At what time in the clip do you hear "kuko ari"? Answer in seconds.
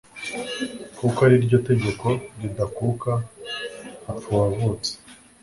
0.97-1.35